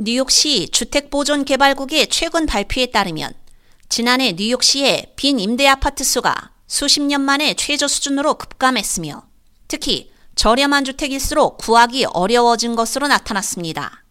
뉴욕시 0.00 0.68
주택보존개발국의 0.68 2.06
최근 2.06 2.46
발표에 2.46 2.86
따르면 2.86 3.32
지난해 3.88 4.30
뉴욕시의 4.30 5.14
빈 5.16 5.40
임대 5.40 5.66
아파트 5.66 6.04
수가 6.04 6.52
수십 6.68 7.00
년 7.02 7.20
만에 7.20 7.54
최저 7.54 7.88
수준으로 7.88 8.34
급감했으며 8.34 9.24
특히 9.66 10.12
저렴한 10.36 10.84
주택일수록 10.84 11.58
구하기 11.58 12.04
어려워진 12.04 12.76
것으로 12.76 13.08
나타났습니다. 13.08 14.04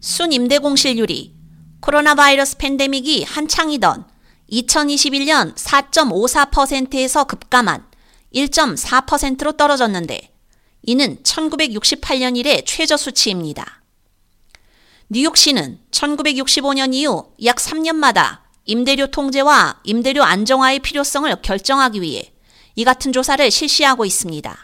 순 0.00 0.32
임대 0.32 0.58
공실률이 0.58 1.34
코로나 1.80 2.14
바이러스 2.14 2.56
팬데믹이 2.58 3.24
한창이던 3.24 4.06
2021년 4.52 5.56
4.54%에서 5.56 7.24
급감한 7.24 7.84
1.4%로 8.32 9.52
떨어졌는데 9.56 10.32
이는 10.84 11.20
1968년 11.24 12.36
이래 12.36 12.62
최저 12.64 12.96
수치입니다. 12.96 13.79
뉴욕시는 15.12 15.80
1965년 15.90 16.94
이후 16.94 17.32
약 17.44 17.56
3년마다 17.56 18.42
임대료 18.64 19.08
통제와 19.08 19.80
임대료 19.82 20.22
안정화의 20.22 20.78
필요성을 20.78 21.42
결정하기 21.42 22.00
위해 22.00 22.32
이 22.76 22.84
같은 22.84 23.12
조사를 23.12 23.50
실시하고 23.50 24.04
있습니다. 24.04 24.56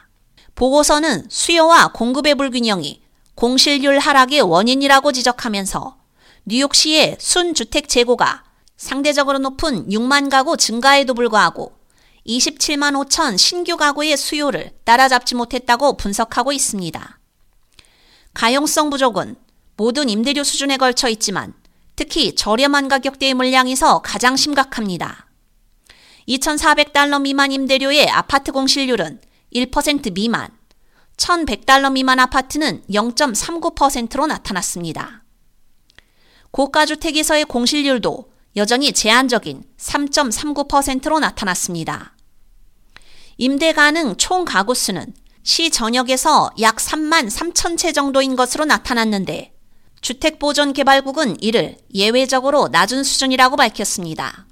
보고서는 0.55 1.27
수요와 1.29 1.89
공급의 1.89 2.37
불균형이 2.37 3.03
공실률 3.35 3.99
하락의 3.99 4.43
원인이라고 4.43 5.11
지적하면서 5.11 5.97
뉴욕시의 6.45 7.17
순주택 7.19 7.89
재고가 7.89 8.45
상대적으로 8.77 9.39
높은 9.39 9.89
6만 9.89 10.31
가구 10.31 10.57
증가에도 10.57 11.15
불구하고 11.15 11.77
27만 12.25 12.95
5천 13.05 13.37
신규 13.37 13.77
가구의 13.77 14.17
수요를 14.17 14.71
따라잡지 14.85 15.35
못했다고 15.35 15.97
분석하고 15.97 16.53
있습니다. 16.53 17.19
가용성 18.33 18.91
부족은 18.91 19.35
모든 19.77 20.09
임대료 20.09 20.43
수준에 20.45 20.77
걸쳐 20.77 21.09
있지만 21.09 21.55
특히 21.97 22.35
저렴한 22.35 22.89
가격대의 22.89 23.35
물량에서 23.35 24.01
가장 24.01 24.37
심각합니다. 24.37 25.27
2,400달러 26.29 27.21
미만 27.21 27.53
임대료의 27.53 28.09
아파트 28.11 28.53
공실률은 28.53 29.21
1% 29.55 30.13
미만, 30.13 30.51
1,100달러 31.17 31.93
미만 31.93 32.19
아파트는 32.19 32.83
0.39%로 32.91 34.27
나타났습니다. 34.27 35.23
고가주택에서의 36.51 37.45
공실률도 37.45 38.31
여전히 38.57 38.93
제한적인 38.93 39.63
3.39%로 39.79 41.19
나타났습니다. 41.19 42.15
임대 43.39 43.73
가능 43.73 44.17
총 44.17 44.45
가구 44.45 44.75
수는 44.75 45.15
시 45.43 45.71
전역에서 45.71 46.51
약 46.61 46.77
3만 46.77 47.31
3천 47.31 47.79
채 47.79 47.93
정도인 47.93 48.35
것으로 48.35 48.65
나타났는데 48.65 49.56
주택보전개발국은 50.07 51.43
이를 51.43 51.79
예외적으로 51.93 52.69
낮은 52.69 53.03
수준이라고 53.03 53.57
밝혔습니다. 53.57 54.47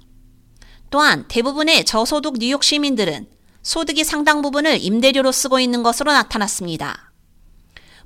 또한 0.89 1.29
대부분의 1.29 1.85
저소득 1.85 2.39
뉴욕 2.39 2.61
시민들은 2.61 3.27
소득의 3.63 4.03
상당 4.03 4.41
부분을 4.41 4.83
임대료로 4.83 5.31
쓰고 5.31 5.61
있는 5.61 5.81
것으로 5.81 6.11
나타났습니다. 6.11 7.13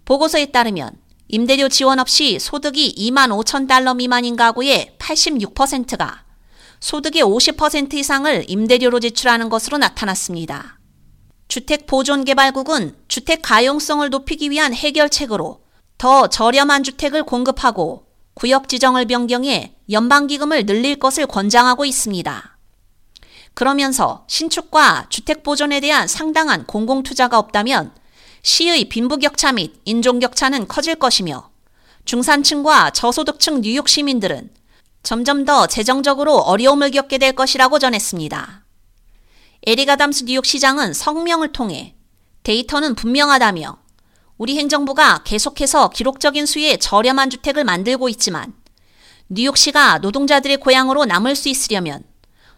보고서에 0.06 0.48
따르면 0.48 0.92
임대료 1.28 1.70
지원 1.70 1.98
없이 1.98 2.38
소득이 2.40 2.94
2만 2.96 3.30
5천 3.32 3.68
달러 3.68 3.96
미만인 3.96 4.36
가구의 4.36 4.98
86%가 5.00 6.26
소득의 6.80 7.24
50% 7.24 7.96
이상을 7.96 8.46
임대료로 8.48 9.00
지출하는 9.00 9.50
것으로 9.50 9.80
나타났습니다. 9.80 10.80
주택보존개발국은 11.48 12.96
주택 13.08 13.42
가용성을 13.42 14.08
높이기 14.08 14.52
위한 14.52 14.76
해결책으로 14.76 15.68
더 16.00 16.28
저렴한 16.28 16.84
주택을 16.84 17.24
공급하고 17.24 18.06
구역 18.34 18.70
지정을 18.70 19.06
변경해 19.06 19.76
연방기금을 19.92 20.66
늘릴 20.66 20.96
것을 20.96 21.28
권장하고 21.28 21.84
있습니다. 21.84 22.58
그러면서 23.54 24.24
신축과 24.30 25.08
주택 25.10 25.44
보존에 25.44 25.82
대한 25.82 26.08
상당한 26.08 26.66
공공투자가 26.66 27.38
없다면 27.38 27.92
시의 28.44 28.86
빈부격차 28.86 29.52
및 29.52 29.82
인종격차는 29.84 30.70
커질 30.70 30.96
것이며 30.96 31.50
중산층과 32.06 32.92
저소득층 32.92 33.60
뉴욕 33.60 33.90
시민들은 33.90 34.52
점점 35.04 35.44
더 35.44 35.68
재정적으로 35.68 36.38
어려움을 36.38 36.92
겪게 36.92 37.18
될 37.18 37.34
것이라고 37.34 37.78
전했습니다. 37.78 38.64
에리가 39.68 39.98
담스 39.98 40.24
뉴욕 40.24 40.46
시장은 40.46 40.94
성명을 40.94 41.52
통해 41.52 41.96
데이터는 42.44 42.96
분명하다며 42.96 43.79
우리 44.40 44.58
행정부가 44.58 45.24
계속해서 45.26 45.90
기록적인 45.90 46.46
수의 46.46 46.80
저렴한 46.80 47.30
주택을 47.30 47.66
만들고 47.66 48.08
있지만 48.08 48.54
뉴욕시가 49.28 49.98
노동자들의 49.98 50.58
고향으로 50.58 51.04
남을 51.04 51.36
수 51.36 51.50
있으려면 51.50 52.04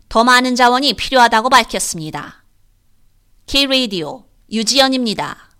더 0.08 0.24
많은 0.24 0.56
자원이 0.56 0.94
필요하다고 0.94 1.50
밝혔습니다. 1.50 2.46
K-Radio 3.48 4.26
유지연입니다. 4.52 5.51